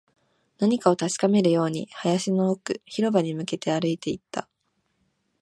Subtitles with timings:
[0.57, 4.49] 何かを確かめるように、林の奥、広場に向けて歩いていった